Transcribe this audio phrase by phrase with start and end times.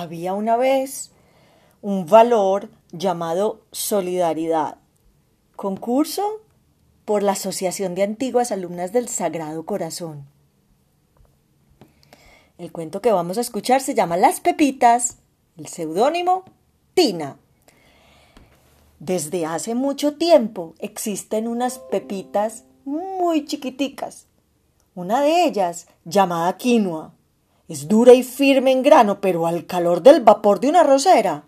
[0.00, 1.10] Había una vez
[1.82, 4.76] un valor llamado solidaridad.
[5.56, 6.40] Concurso
[7.04, 10.24] por la Asociación de Antiguas Alumnas del Sagrado Corazón.
[12.58, 15.16] El cuento que vamos a escuchar se llama Las Pepitas,
[15.56, 16.44] el seudónimo
[16.94, 17.36] Tina.
[19.00, 24.26] Desde hace mucho tiempo existen unas pepitas muy chiquiticas.
[24.94, 27.14] Una de ellas, llamada quinoa,
[27.68, 31.44] es dura y firme en grano, pero al calor del vapor de una rosera.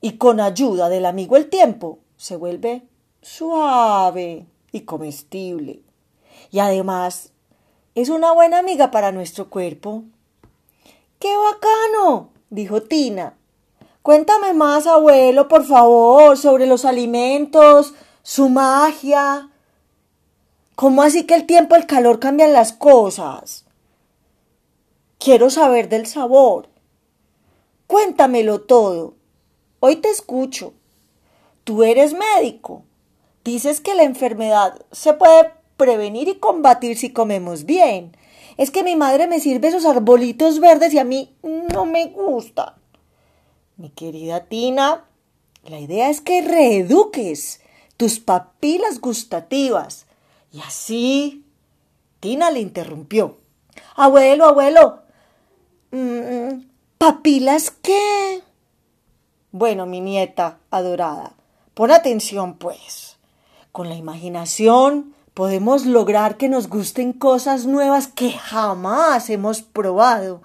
[0.00, 2.82] Y con ayuda del amigo el tiempo, se vuelve
[3.20, 5.82] suave y comestible.
[6.50, 7.32] Y además,
[7.94, 10.04] es una buena amiga para nuestro cuerpo.
[11.18, 12.30] ¡Qué bacano!
[12.48, 13.34] dijo Tina.
[14.02, 17.92] Cuéntame más, abuelo, por favor, sobre los alimentos,
[18.22, 19.50] su magia.
[20.74, 23.66] ¿Cómo así que el tiempo el calor cambian las cosas?
[25.20, 26.70] Quiero saber del sabor.
[27.86, 29.16] Cuéntamelo todo.
[29.78, 30.72] Hoy te escucho.
[31.62, 32.84] Tú eres médico.
[33.44, 38.16] Dices que la enfermedad se puede prevenir y combatir si comemos bien.
[38.56, 42.72] Es que mi madre me sirve esos arbolitos verdes y a mí no me gustan.
[43.76, 45.04] Mi querida Tina,
[45.64, 47.60] la idea es que reeduques
[47.98, 50.06] tus papilas gustativas.
[50.50, 51.44] Y así,
[52.20, 53.36] Tina le interrumpió.
[53.96, 55.02] Abuelo, abuelo,
[56.98, 58.42] ¿papilas qué?
[59.52, 61.34] Bueno, mi nieta adorada,
[61.74, 63.18] pon atención pues.
[63.72, 70.42] Con la imaginación podemos lograr que nos gusten cosas nuevas que jamás hemos probado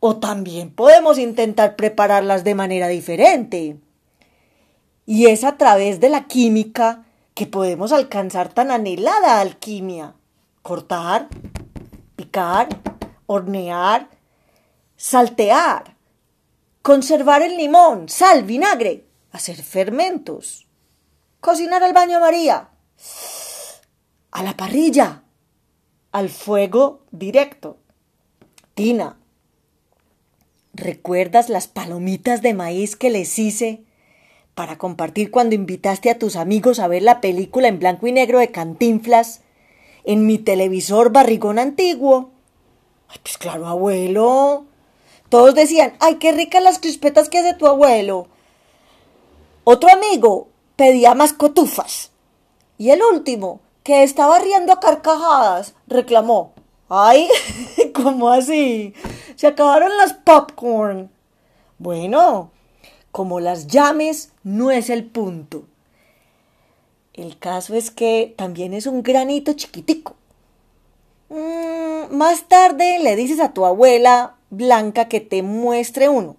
[0.00, 3.78] o también podemos intentar prepararlas de manera diferente.
[5.06, 10.14] Y es a través de la química que podemos alcanzar tan anhelada alquimia.
[10.62, 11.28] Cortar,
[12.14, 12.68] picar,
[13.28, 14.08] hornear,
[14.96, 15.94] saltear,
[16.82, 20.66] conservar el limón, sal, vinagre, hacer fermentos,
[21.40, 22.70] cocinar al baño María,
[24.32, 25.22] a la parrilla,
[26.10, 27.76] al fuego directo.
[28.74, 29.18] Tina,
[30.78, 33.82] ¿Recuerdas las palomitas de maíz que les hice
[34.54, 38.38] para compartir cuando invitaste a tus amigos a ver la película en blanco y negro
[38.38, 39.40] de Cantinflas
[40.04, 42.37] en mi televisor barrigón antiguo?
[43.08, 44.64] Ay, pues claro, abuelo.
[45.28, 48.28] Todos decían, ay, qué ricas las crispetas que hace tu abuelo.
[49.64, 52.10] Otro amigo pedía más cotufas.
[52.78, 56.52] Y el último, que estaba riendo a carcajadas, reclamó,
[56.88, 57.28] ay,
[57.94, 58.94] ¿cómo así?
[59.36, 61.10] Se acabaron las popcorn.
[61.78, 62.50] Bueno,
[63.12, 65.64] como las llames, no es el punto.
[67.14, 70.14] El caso es que también es un granito chiquitico.
[71.30, 71.77] Mm,
[72.10, 76.36] más tarde le dices a tu abuela Blanca que te muestre uno,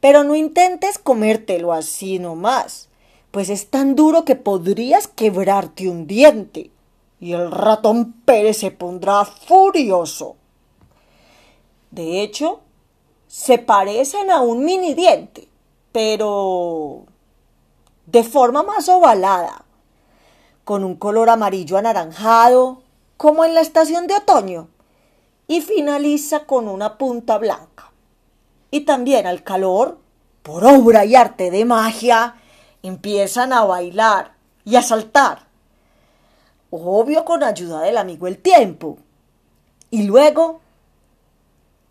[0.00, 2.88] pero no intentes comértelo así nomás,
[3.30, 6.70] pues es tan duro que podrías quebrarte un diente
[7.20, 10.36] y el ratón Pérez se pondrá furioso.
[11.90, 12.60] De hecho,
[13.26, 15.48] se parecen a un mini diente,
[15.92, 17.04] pero
[18.06, 19.64] de forma más ovalada,
[20.64, 22.82] con un color amarillo anaranjado,
[23.16, 24.68] como en la estación de otoño,
[25.48, 27.90] y finaliza con una punta blanca.
[28.70, 29.98] Y también al calor,
[30.42, 32.36] por obra y arte de magia,
[32.82, 35.46] empiezan a bailar y a saltar.
[36.70, 38.98] Obvio con ayuda del amigo el tiempo.
[39.90, 40.60] Y luego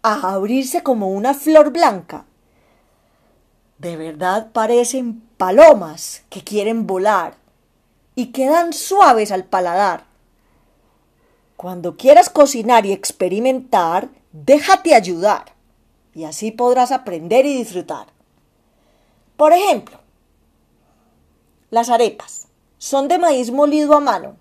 [0.03, 2.25] a abrirse como una flor blanca.
[3.79, 7.35] De verdad parecen palomas que quieren volar
[8.15, 10.06] y quedan suaves al paladar.
[11.57, 15.55] Cuando quieras cocinar y experimentar, déjate ayudar
[16.13, 18.07] y así podrás aprender y disfrutar.
[19.35, 19.99] Por ejemplo,
[21.71, 22.47] las arepas
[22.77, 24.37] son de maíz molido a mano,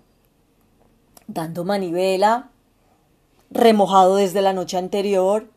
[1.25, 2.51] dando manivela,
[3.49, 5.49] remojado desde la noche anterior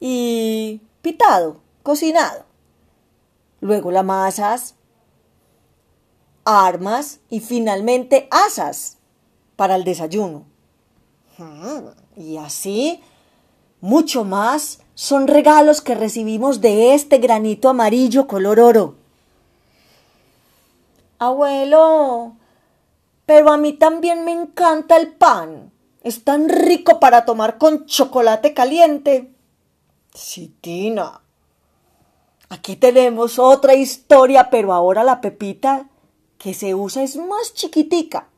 [0.00, 2.44] y pitado, cocinado.
[3.60, 4.74] Luego la masas,
[6.44, 8.98] armas y finalmente asas
[9.54, 10.57] para el desayuno.
[12.16, 13.00] Y así,
[13.80, 18.94] mucho más son regalos que recibimos de este granito amarillo color oro.
[21.20, 22.36] Abuelo,
[23.26, 25.72] pero a mí también me encanta el pan.
[26.02, 29.32] Es tan rico para tomar con chocolate caliente.
[30.14, 31.20] Sí, Tina.
[32.48, 35.88] Aquí tenemos otra historia, pero ahora la pepita
[36.38, 38.28] que se usa es más chiquitica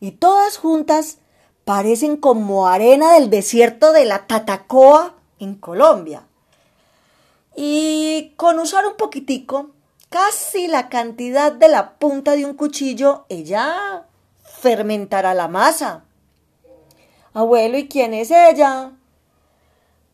[0.00, 1.18] y todas juntas
[1.68, 6.26] parecen como arena del desierto de la Tatacoa en Colombia.
[7.54, 9.72] Y con usar un poquitico,
[10.08, 14.06] casi la cantidad de la punta de un cuchillo, ella
[14.42, 16.04] fermentará la masa.
[17.34, 18.92] Abuelo, ¿y quién es ella?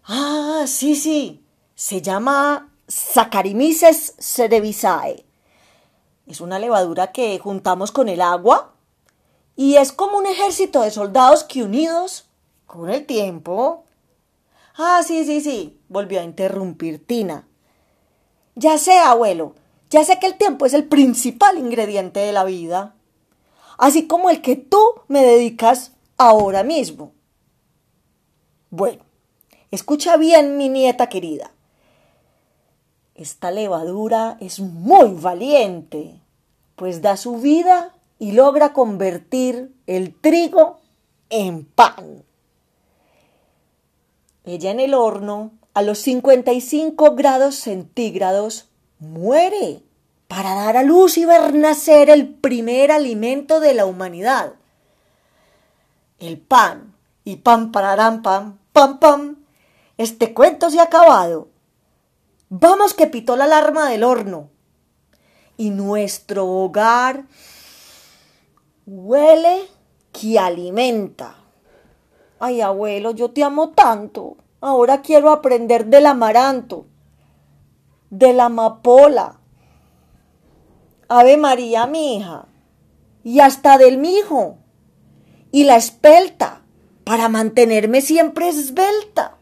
[0.07, 1.45] Ah, sí, sí,
[1.77, 5.25] se llama Saccharomyces cerevisiae.
[6.27, 8.74] Es una levadura que juntamos con el agua
[9.57, 12.27] y es como un ejército de soldados que unidos
[12.67, 13.85] con el tiempo.
[14.77, 17.47] Ah, sí, sí, sí, volvió a interrumpir Tina.
[18.57, 19.55] Ya sé, abuelo,
[19.91, 22.95] ya sé que el tiempo es el principal ingrediente de la vida,
[23.79, 27.13] así como el que tú me dedicas ahora mismo.
[28.71, 29.05] Bueno,
[29.71, 31.53] escucha bien, mi nieta querida.
[33.15, 36.21] Esta levadura es muy valiente,
[36.75, 40.81] pues da su vida y logra convertir el trigo
[41.31, 42.25] en pan.
[44.45, 48.69] Ella en el horno, a los 55 grados centígrados,
[48.99, 49.83] muere
[50.29, 54.55] para dar a luz y ver nacer el primer alimento de la humanidad.
[56.19, 56.95] El pan
[57.25, 59.37] y pam pararán pam pam pam.
[59.97, 61.49] Este cuento se ha acabado.
[62.49, 64.51] Vamos que pitó la alarma del horno.
[65.57, 67.25] Y nuestro hogar
[68.87, 69.69] huele
[70.13, 71.37] que alimenta.
[72.39, 74.37] Ay, abuelo, yo te amo tanto.
[74.61, 76.87] Ahora quiero aprender del amaranto,
[78.11, 79.41] de la amapola.
[81.09, 82.47] Ave María, mi hija,
[83.23, 84.59] y hasta del mijo,
[85.53, 86.63] y la espelta,
[87.05, 89.37] para mantenerme siempre esbelta.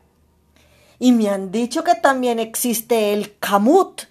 [0.99, 4.03] Y me han dicho que también existe el camut.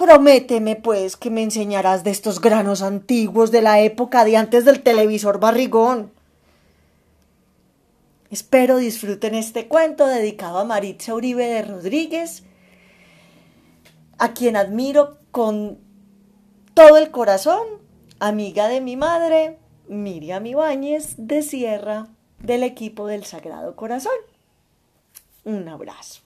[0.00, 4.82] Prométeme, pues, que me enseñarás de estos granos antiguos de la época de antes del
[4.82, 6.10] televisor barrigón.
[8.30, 12.44] Espero disfruten este cuento dedicado a Maritza Uribe de Rodríguez,
[14.16, 15.76] a quien admiro con
[16.72, 17.66] todo el corazón,
[18.20, 22.06] amiga de mi madre, Miriam Ibáñez de Sierra,
[22.38, 24.16] del equipo del Sagrado Corazón.
[25.44, 26.22] Un abrazo.